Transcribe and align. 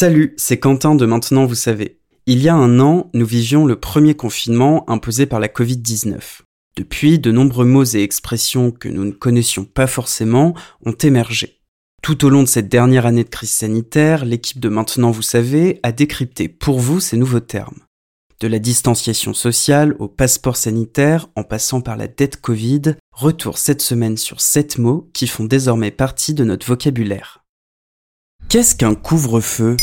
Salut, 0.00 0.32
c'est 0.36 0.60
Quentin 0.60 0.94
de 0.94 1.06
Maintenant 1.06 1.44
vous 1.44 1.56
savez. 1.56 1.98
Il 2.26 2.40
y 2.40 2.48
a 2.48 2.54
un 2.54 2.78
an, 2.78 3.10
nous 3.14 3.26
vivions 3.26 3.66
le 3.66 3.74
premier 3.74 4.14
confinement 4.14 4.88
imposé 4.88 5.26
par 5.26 5.40
la 5.40 5.48
Covid-19. 5.48 6.42
Depuis, 6.76 7.18
de 7.18 7.32
nombreux 7.32 7.64
mots 7.64 7.82
et 7.82 8.04
expressions 8.04 8.70
que 8.70 8.88
nous 8.88 9.04
ne 9.04 9.10
connaissions 9.10 9.64
pas 9.64 9.88
forcément 9.88 10.54
ont 10.86 10.92
émergé. 10.92 11.58
Tout 12.00 12.24
au 12.24 12.28
long 12.28 12.44
de 12.44 12.48
cette 12.48 12.68
dernière 12.68 13.06
année 13.06 13.24
de 13.24 13.28
crise 13.28 13.50
sanitaire, 13.50 14.24
l'équipe 14.24 14.60
de 14.60 14.68
Maintenant 14.68 15.10
vous 15.10 15.20
savez 15.20 15.80
a 15.82 15.90
décrypté 15.90 16.46
pour 16.46 16.78
vous 16.78 17.00
ces 17.00 17.16
nouveaux 17.16 17.40
termes. 17.40 17.80
De 18.38 18.46
la 18.46 18.60
distanciation 18.60 19.34
sociale 19.34 19.96
au 19.98 20.06
passeport 20.06 20.56
sanitaire 20.56 21.26
en 21.34 21.42
passant 21.42 21.80
par 21.80 21.96
la 21.96 22.06
dette 22.06 22.40
Covid, 22.40 22.94
retour 23.10 23.58
cette 23.58 23.82
semaine 23.82 24.16
sur 24.16 24.40
sept 24.40 24.78
mots 24.78 25.10
qui 25.12 25.26
font 25.26 25.44
désormais 25.44 25.90
partie 25.90 26.34
de 26.34 26.44
notre 26.44 26.68
vocabulaire. 26.68 27.42
Qu'est-ce 28.48 28.74
qu'un 28.74 28.94
couvre-feu? 28.94 29.76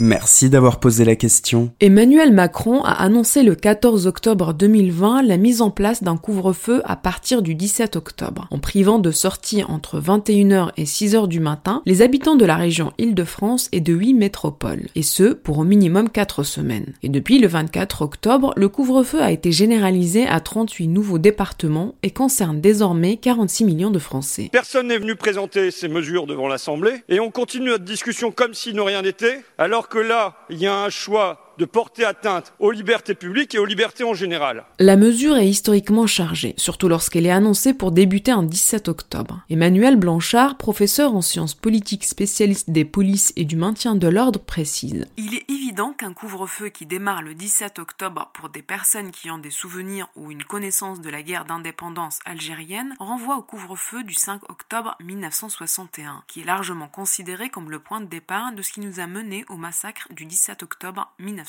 Merci 0.00 0.48
d'avoir 0.48 0.78
posé 0.78 1.04
la 1.04 1.16
question. 1.16 1.72
Emmanuel 1.80 2.32
Macron 2.32 2.84
a 2.84 2.92
annoncé 2.92 3.42
le 3.42 3.56
14 3.56 4.06
octobre 4.06 4.54
2020 4.54 5.22
la 5.22 5.36
mise 5.36 5.60
en 5.60 5.72
place 5.72 6.04
d'un 6.04 6.16
couvre-feu 6.16 6.82
à 6.84 6.94
partir 6.94 7.42
du 7.42 7.56
17 7.56 7.96
octobre. 7.96 8.46
En 8.52 8.60
privant 8.60 9.00
de 9.00 9.10
sortie 9.10 9.64
entre 9.64 10.00
21h 10.00 10.70
et 10.76 10.84
6h 10.84 11.26
du 11.26 11.40
matin, 11.40 11.82
les 11.84 12.00
habitants 12.00 12.36
de 12.36 12.44
la 12.44 12.54
région 12.54 12.92
Île-de-France 12.98 13.68
et 13.72 13.80
de 13.80 13.92
8 13.92 14.14
métropoles, 14.14 14.86
et 14.94 15.02
ce 15.02 15.32
pour 15.32 15.58
au 15.58 15.64
minimum 15.64 16.10
4 16.10 16.44
semaines. 16.44 16.94
Et 17.02 17.08
depuis 17.08 17.40
le 17.40 17.48
24 17.48 18.02
octobre, 18.02 18.54
le 18.56 18.68
couvre-feu 18.68 19.20
a 19.20 19.32
été 19.32 19.50
généralisé 19.50 20.28
à 20.28 20.38
38 20.38 20.86
nouveaux 20.86 21.18
départements 21.18 21.96
et 22.04 22.12
concerne 22.12 22.60
désormais 22.60 23.16
46 23.16 23.64
millions 23.64 23.90
de 23.90 23.98
Français. 23.98 24.48
Personne 24.52 24.86
n'est 24.86 24.98
venu 24.98 25.16
présenter 25.16 25.72
ces 25.72 25.88
mesures 25.88 26.28
devant 26.28 26.46
l'Assemblée 26.46 27.02
et 27.08 27.18
on 27.18 27.32
continue 27.32 27.70
notre 27.70 27.84
discussion 27.84 28.30
comme 28.30 28.54
si 28.54 28.72
ne 28.74 28.80
rien 28.80 29.02
n'était, 29.02 29.42
alors 29.58 29.87
que 29.88 29.98
là, 29.98 30.34
il 30.48 30.58
y 30.58 30.66
a 30.66 30.74
un 30.74 30.90
choix 30.90 31.47
de 31.58 31.64
porter 31.64 32.04
atteinte 32.04 32.54
aux 32.60 32.70
libertés 32.70 33.14
publiques 33.14 33.54
et 33.54 33.58
aux 33.58 33.64
libertés 33.64 34.04
en 34.04 34.14
général. 34.14 34.64
La 34.78 34.96
mesure 34.96 35.36
est 35.36 35.48
historiquement 35.48 36.06
chargée, 36.06 36.54
surtout 36.56 36.88
lorsqu'elle 36.88 37.26
est 37.26 37.30
annoncée 37.30 37.74
pour 37.74 37.90
débuter 37.90 38.32
en 38.32 38.44
17 38.44 38.88
octobre. 38.88 39.42
Emmanuel 39.50 39.96
Blanchard, 39.96 40.56
professeur 40.56 41.14
en 41.14 41.20
sciences 41.20 41.54
politiques 41.54 42.04
spécialiste 42.04 42.70
des 42.70 42.84
polices 42.84 43.32
et 43.36 43.44
du 43.44 43.56
maintien 43.56 43.96
de 43.96 44.06
l'ordre, 44.08 44.38
précise. 44.38 45.06
Il 45.16 45.34
est 45.34 45.50
évident 45.50 45.92
qu'un 45.92 46.12
couvre-feu 46.12 46.68
qui 46.68 46.86
démarre 46.86 47.22
le 47.22 47.34
17 47.34 47.80
octobre 47.80 48.30
pour 48.34 48.48
des 48.48 48.62
personnes 48.62 49.10
qui 49.10 49.30
ont 49.30 49.38
des 49.38 49.50
souvenirs 49.50 50.08
ou 50.14 50.30
une 50.30 50.44
connaissance 50.44 51.00
de 51.00 51.10
la 51.10 51.22
guerre 51.22 51.44
d'indépendance 51.44 52.20
algérienne 52.24 52.94
renvoie 53.00 53.36
au 53.36 53.42
couvre-feu 53.42 54.04
du 54.04 54.14
5 54.14 54.48
octobre 54.48 54.96
1961, 55.02 56.22
qui 56.28 56.40
est 56.40 56.44
largement 56.44 56.88
considéré 56.88 57.50
comme 57.50 57.70
le 57.70 57.80
point 57.80 58.00
de 58.00 58.06
départ 58.06 58.52
de 58.52 58.62
ce 58.62 58.72
qui 58.72 58.80
nous 58.80 59.00
a 59.00 59.06
mené 59.06 59.44
au 59.48 59.56
massacre 59.56 60.06
du 60.12 60.24
17 60.24 60.62
octobre 60.62 61.12
1961. 61.18 61.47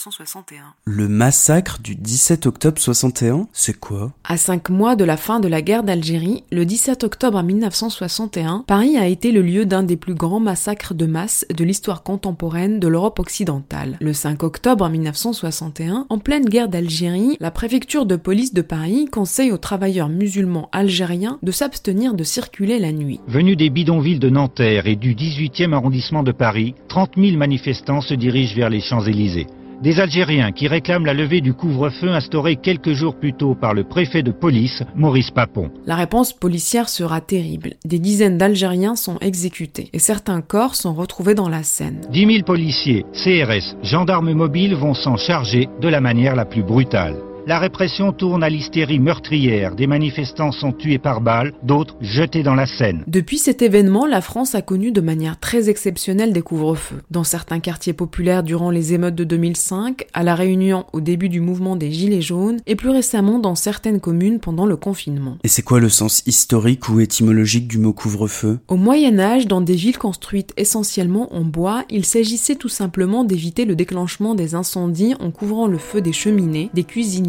Le 0.85 1.07
massacre 1.09 1.79
du 1.81 1.95
17 1.95 2.45
octobre 2.45 2.79
61, 2.79 3.47
c'est 3.51 3.77
quoi? 3.77 4.13
À 4.23 4.37
cinq 4.37 4.69
mois 4.69 4.95
de 4.95 5.03
la 5.03 5.17
fin 5.17 5.41
de 5.41 5.49
la 5.49 5.61
guerre 5.61 5.83
d'Algérie, 5.83 6.43
le 6.51 6.65
17 6.65 7.03
octobre 7.03 7.43
1961, 7.43 8.63
Paris 8.65 8.97
a 8.97 9.07
été 9.07 9.33
le 9.33 9.41
lieu 9.41 9.65
d'un 9.65 9.83
des 9.83 9.97
plus 9.97 10.13
grands 10.13 10.39
massacres 10.39 10.93
de 10.93 11.05
masse 11.05 11.45
de 11.53 11.65
l'histoire 11.65 12.03
contemporaine 12.03 12.79
de 12.79 12.87
l'Europe 12.87 13.19
occidentale. 13.19 13.97
Le 13.99 14.13
5 14.13 14.43
octobre 14.43 14.87
1961, 14.87 16.05
en 16.07 16.17
pleine 16.17 16.45
guerre 16.45 16.69
d'Algérie, 16.69 17.35
la 17.41 17.51
préfecture 17.51 18.05
de 18.05 18.15
police 18.15 18.53
de 18.53 18.61
Paris 18.61 19.07
conseille 19.11 19.51
aux 19.51 19.57
travailleurs 19.57 20.09
musulmans 20.09 20.69
algériens 20.71 21.39
de 21.43 21.51
s'abstenir 21.51 22.13
de 22.13 22.23
circuler 22.23 22.79
la 22.79 22.93
nuit. 22.93 23.19
Venus 23.27 23.57
des 23.57 23.69
bidonvilles 23.69 24.19
de 24.19 24.29
Nanterre 24.29 24.87
et 24.87 24.95
du 24.95 25.13
18e 25.13 25.73
arrondissement 25.73 26.23
de 26.23 26.31
Paris, 26.31 26.75
30 26.87 27.15
000 27.17 27.37
manifestants 27.37 28.01
se 28.01 28.13
dirigent 28.13 28.55
vers 28.55 28.69
les 28.69 28.79
Champs-Élysées. 28.81 29.47
Des 29.81 30.01
Algériens 30.01 30.51
qui 30.51 30.67
réclament 30.67 31.05
la 31.05 31.13
levée 31.13 31.39
du 31.39 31.53
couvre-feu 31.53 32.09
instauré 32.09 32.57
quelques 32.57 32.91
jours 32.91 33.15
plus 33.15 33.31
tôt 33.33 33.55
par 33.55 33.73
le 33.73 33.85
préfet 33.85 34.23
de 34.23 34.31
police, 34.31 34.83
Maurice 34.93 35.31
Papon. 35.31 35.71
La 35.85 35.95
réponse 35.95 36.33
policière 36.33 36.89
sera 36.89 37.21
terrible. 37.21 37.75
Des 37.85 37.99
dizaines 37.99 38.37
d'Algériens 38.37 38.97
sont 38.97 39.17
exécutés 39.19 39.89
et 39.93 39.99
certains 39.99 40.41
corps 40.41 40.75
sont 40.75 40.93
retrouvés 40.93 41.33
dans 41.33 41.47
la 41.47 41.63
Seine. 41.63 42.01
10 42.11 42.25
000 42.25 42.43
policiers, 42.43 43.05
CRS, 43.13 43.77
gendarmes 43.81 44.33
mobiles 44.33 44.75
vont 44.75 44.93
s'en 44.93 45.15
charger 45.15 45.69
de 45.79 45.87
la 45.87 46.01
manière 46.01 46.35
la 46.35 46.45
plus 46.45 46.63
brutale. 46.63 47.15
La 47.47 47.57
répression 47.57 48.11
tourne 48.11 48.43
à 48.43 48.49
l'hystérie 48.49 48.99
meurtrière. 48.99 49.75
Des 49.75 49.87
manifestants 49.87 50.51
sont 50.51 50.71
tués 50.71 50.99
par 50.99 51.21
balles, 51.21 51.53
d'autres 51.63 51.95
jetés 52.01 52.43
dans 52.43 52.53
la 52.53 52.65
Seine. 52.65 53.03
Depuis 53.07 53.37
cet 53.37 53.61
événement, 53.61 54.05
la 54.05 54.21
France 54.21 54.55
a 54.55 54.61
connu 54.61 54.91
de 54.91 55.01
manière 55.01 55.39
très 55.39 55.69
exceptionnelle 55.69 56.33
des 56.33 56.41
couvre-feux. 56.41 57.01
Dans 57.09 57.23
certains 57.23 57.59
quartiers 57.59 57.93
populaires 57.93 58.43
durant 58.43 58.69
les 58.69 58.93
émeutes 58.93 59.15
de 59.15 59.23
2005, 59.23 60.05
à 60.13 60.23
La 60.23 60.35
Réunion 60.35 60.85
au 60.93 61.01
début 61.01 61.29
du 61.29 61.41
mouvement 61.41 61.75
des 61.75 61.91
Gilets 61.91 62.21
jaunes, 62.21 62.59
et 62.67 62.75
plus 62.75 62.89
récemment 62.89 63.39
dans 63.39 63.55
certaines 63.55 63.99
communes 63.99 64.39
pendant 64.39 64.65
le 64.65 64.75
confinement. 64.75 65.37
Et 65.43 65.47
c'est 65.47 65.63
quoi 65.63 65.79
le 65.79 65.89
sens 65.89 66.21
historique 66.25 66.89
ou 66.89 66.99
étymologique 66.99 67.67
du 67.67 67.77
mot 67.77 67.93
couvre-feu? 67.93 68.59
Au 68.67 68.75
Moyen 68.75 69.17
Âge, 69.19 69.47
dans 69.47 69.61
des 69.61 69.75
villes 69.75 69.97
construites 69.97 70.53
essentiellement 70.57 71.33
en 71.33 71.43
bois, 71.43 71.83
il 71.89 72.05
s'agissait 72.05 72.55
tout 72.55 72.69
simplement 72.69 73.23
d'éviter 73.23 73.65
le 73.65 73.75
déclenchement 73.75 74.35
des 74.35 74.55
incendies 74.55 75.15
en 75.19 75.31
couvrant 75.31 75.67
le 75.67 75.77
feu 75.77 76.01
des 76.01 76.13
cheminées, 76.13 76.69
des 76.73 76.83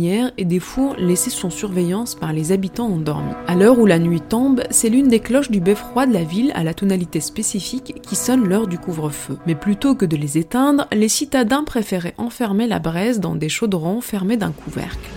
et 0.09 0.45
des 0.45 0.61
fours 0.61 0.97
laissés 0.97 1.31
sous 1.31 1.51
surveillance 1.51 2.15
par 2.15 2.33
les 2.33 2.53
habitants 2.53 2.87
endormis. 2.87 3.35
À 3.47 3.55
l'heure 3.55 3.79
où 3.79 3.87
la 3.87 3.99
nuit 3.99 4.21
tombe, 4.21 4.63
c'est 4.71 4.89
l'une 4.89 5.09
des 5.09 5.21
cloches 5.21 5.51
du 5.51 5.61
beffroi 5.61 6.07
de 6.07 6.13
la 6.13 6.25
ville 6.25 6.53
à 6.55 6.65
la 6.65 6.75
tonalité 6.75 7.21
spécifique 7.21 8.01
qui 8.03 8.17
sonne 8.17 8.49
l'heure 8.49 8.67
du 8.67 8.79
couvre-feu. 8.79 9.37
Mais 9.47 9.55
plutôt 9.55 9.95
que 9.95 10.07
de 10.07 10.17
les 10.17 10.39
éteindre, 10.39 10.87
les 10.93 11.09
citadins 11.09 11.65
préféraient 11.65 12.15
enfermer 12.19 12.67
la 12.67 12.79
braise 12.79 13.21
dans 13.21 13.35
des 13.35 13.49
chaudrons 13.49 14.01
fermés 14.01 14.37
d'un 14.37 14.53
couvercle. 14.53 15.09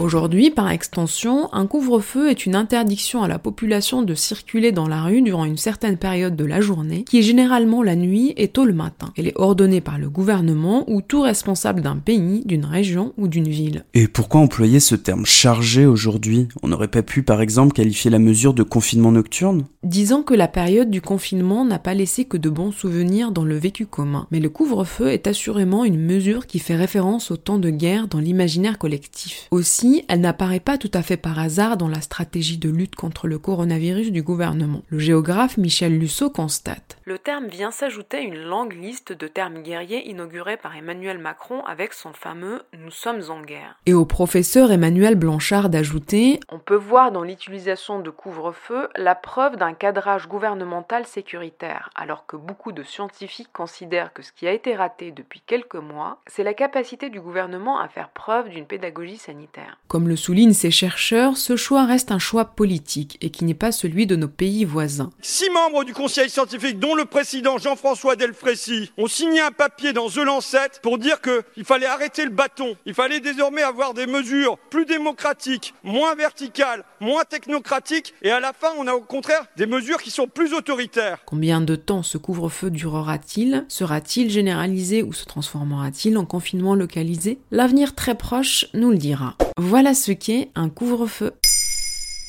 Aujourd'hui, 0.00 0.50
par 0.50 0.70
extension, 0.70 1.48
un 1.54 1.66
couvre-feu 1.66 2.28
est 2.28 2.46
une 2.46 2.56
interdiction 2.56 3.22
à 3.22 3.28
la 3.28 3.38
population 3.38 4.02
de 4.02 4.14
circuler 4.14 4.72
dans 4.72 4.88
la 4.88 5.02
rue 5.02 5.22
durant 5.22 5.44
une 5.44 5.56
certaine 5.56 5.96
période 5.96 6.34
de 6.34 6.44
la 6.44 6.60
journée, 6.60 7.04
qui 7.04 7.20
est 7.20 7.22
généralement 7.22 7.80
la 7.80 7.94
nuit 7.94 8.34
et 8.36 8.48
tôt 8.48 8.64
le 8.64 8.72
matin. 8.72 9.12
Elle 9.16 9.28
est 9.28 9.38
ordonnée 9.38 9.80
par 9.80 9.98
le 9.98 10.10
gouvernement 10.10 10.84
ou 10.88 11.00
tout 11.00 11.20
responsable 11.20 11.80
d'un 11.80 11.96
pays, 11.96 12.42
d'une 12.44 12.64
région 12.64 13.14
ou 13.18 13.28
d'une 13.28 13.48
ville. 13.48 13.84
Et 13.94 14.08
pourquoi 14.08 14.40
employer 14.40 14.80
ce 14.80 14.96
terme 14.96 15.24
chargé 15.24 15.86
aujourd'hui? 15.86 16.48
On 16.64 16.68
n'aurait 16.68 16.88
pas 16.88 17.02
pu 17.02 17.22
par 17.22 17.40
exemple 17.40 17.72
qualifier 17.72 18.10
la 18.10 18.18
mesure 18.18 18.52
de 18.52 18.64
confinement 18.64 19.12
nocturne? 19.12 19.64
Disons 19.84 20.22
que 20.22 20.32
la 20.32 20.48
période 20.48 20.88
du 20.88 21.02
confinement 21.02 21.66
n'a 21.66 21.78
pas 21.78 21.92
laissé 21.92 22.24
que 22.24 22.38
de 22.38 22.48
bons 22.48 22.72
souvenirs 22.72 23.32
dans 23.32 23.44
le 23.44 23.58
vécu 23.58 23.84
commun, 23.84 24.26
mais 24.30 24.40
le 24.40 24.48
couvre-feu 24.48 25.08
est 25.08 25.26
assurément 25.26 25.84
une 25.84 26.00
mesure 26.00 26.46
qui 26.46 26.58
fait 26.58 26.74
référence 26.74 27.30
au 27.30 27.36
temps 27.36 27.58
de 27.58 27.68
guerre 27.68 28.08
dans 28.08 28.18
l'imaginaire 28.18 28.78
collectif. 28.78 29.46
Aussi, 29.50 30.02
elle 30.08 30.22
n'apparaît 30.22 30.58
pas 30.58 30.78
tout 30.78 30.90
à 30.94 31.02
fait 31.02 31.18
par 31.18 31.38
hasard 31.38 31.76
dans 31.76 31.88
la 31.88 32.00
stratégie 32.00 32.56
de 32.56 32.70
lutte 32.70 32.96
contre 32.96 33.28
le 33.28 33.38
coronavirus 33.38 34.10
du 34.10 34.22
gouvernement. 34.22 34.80
Le 34.88 34.98
géographe 34.98 35.58
Michel 35.58 35.98
Lusso 35.98 36.30
constate. 36.30 36.96
Le 37.04 37.18
terme 37.18 37.48
vient 37.48 37.70
s'ajouter 37.70 38.16
à 38.16 38.20
une 38.20 38.42
longue 38.42 38.72
liste 38.72 39.12
de 39.12 39.26
termes 39.26 39.62
guerriers 39.62 40.08
inaugurés 40.08 40.56
par 40.56 40.74
Emmanuel 40.74 41.18
Macron 41.18 41.62
avec 41.66 41.92
son 41.92 42.14
fameux 42.14 42.62
Nous 42.72 42.90
sommes 42.90 43.20
en 43.28 43.42
guerre. 43.42 43.78
Et 43.84 43.92
au 43.92 44.06
professeur 44.06 44.72
Emmanuel 44.72 45.14
Blanchard 45.14 45.68
d'ajouter 45.68 46.40
On 46.48 46.58
peut 46.58 46.74
voir 46.74 47.12
dans 47.12 47.22
l'utilisation 47.22 48.00
de 48.00 48.08
couvre-feu 48.08 48.88
la 48.96 49.14
preuve 49.14 49.56
d'un 49.56 49.73
cadrage 49.74 50.28
gouvernemental 50.28 51.06
sécuritaire, 51.06 51.90
alors 51.94 52.26
que 52.26 52.36
beaucoup 52.36 52.72
de 52.72 52.82
scientifiques 52.82 53.52
considèrent 53.52 54.12
que 54.12 54.22
ce 54.22 54.32
qui 54.32 54.46
a 54.46 54.52
été 54.52 54.74
raté 54.74 55.10
depuis 55.10 55.42
quelques 55.46 55.74
mois, 55.74 56.20
c'est 56.26 56.44
la 56.44 56.54
capacité 56.54 57.10
du 57.10 57.20
gouvernement 57.20 57.78
à 57.78 57.88
faire 57.88 58.10
preuve 58.10 58.48
d'une 58.48 58.66
pédagogie 58.66 59.16
sanitaire. 59.16 59.78
Comme 59.88 60.08
le 60.08 60.16
soulignent 60.16 60.52
ces 60.52 60.70
chercheurs, 60.70 61.36
ce 61.36 61.56
choix 61.56 61.84
reste 61.84 62.12
un 62.12 62.18
choix 62.18 62.44
politique 62.44 63.18
et 63.20 63.30
qui 63.30 63.44
n'est 63.44 63.54
pas 63.54 63.72
celui 63.72 64.06
de 64.06 64.16
nos 64.16 64.28
pays 64.28 64.64
voisins. 64.64 65.10
Six 65.20 65.50
membres 65.50 65.84
du 65.84 65.94
conseil 65.94 66.30
scientifique, 66.30 66.78
dont 66.78 66.94
le 66.94 67.04
président 67.04 67.58
Jean-François 67.58 68.16
Delfrécy, 68.16 68.92
ont 68.96 69.06
signé 69.06 69.40
un 69.40 69.52
papier 69.52 69.92
dans 69.92 70.08
The 70.08 70.18
Lancet 70.18 70.80
pour 70.82 70.98
dire 70.98 71.20
qu'il 71.20 71.64
fallait 71.64 71.86
arrêter 71.86 72.24
le 72.24 72.30
bâton. 72.30 72.76
Il 72.86 72.94
fallait 72.94 73.20
désormais 73.20 73.62
avoir 73.62 73.94
des 73.94 74.06
mesures 74.06 74.58
plus 74.70 74.86
démocratiques, 74.86 75.74
moins 75.82 76.14
verticales, 76.14 76.84
moins 77.00 77.24
technocratiques 77.24 78.14
et 78.22 78.30
à 78.30 78.40
la 78.40 78.52
fin, 78.52 78.68
on 78.78 78.86
a 78.86 78.94
au 78.94 79.00
contraire 79.00 79.46
des 79.64 79.70
mesures 79.70 80.02
qui 80.02 80.10
sont 80.10 80.26
plus 80.26 80.52
autoritaires. 80.52 81.20
Combien 81.24 81.62
de 81.62 81.74
temps 81.74 82.02
ce 82.02 82.18
couvre-feu 82.18 82.70
durera-t-il? 82.70 83.64
Sera-t-il 83.68 84.28
généralisé 84.28 85.02
ou 85.02 85.14
se 85.14 85.24
transformera-t-il 85.24 86.18
en 86.18 86.26
confinement 86.26 86.74
localisé? 86.74 87.38
L'avenir 87.50 87.94
très 87.94 88.14
proche 88.14 88.66
nous 88.74 88.90
le 88.90 88.98
dira. 88.98 89.36
Voilà 89.56 89.94
ce 89.94 90.12
qu'est 90.12 90.50
un 90.54 90.68
couvre-feu. 90.68 91.32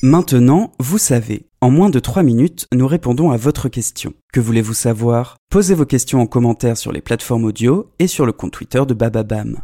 Maintenant, 0.02 0.72
vous 0.78 0.98
savez. 0.98 1.46
En 1.60 1.70
moins 1.70 1.90
de 1.90 1.98
3 1.98 2.22
minutes, 2.22 2.68
nous 2.72 2.86
répondons 2.86 3.30
à 3.30 3.36
votre 3.36 3.68
question. 3.68 4.14
Que 4.32 4.40
voulez-vous 4.40 4.74
savoir? 4.74 5.36
Posez 5.50 5.74
vos 5.74 5.86
questions 5.86 6.20
en 6.20 6.26
commentaire 6.26 6.76
sur 6.76 6.92
les 6.92 7.00
plateformes 7.00 7.44
audio 7.44 7.90
et 7.98 8.06
sur 8.06 8.24
le 8.24 8.32
compte 8.32 8.52
Twitter 8.52 8.82
de 8.86 8.94
Bababam. 8.94 9.60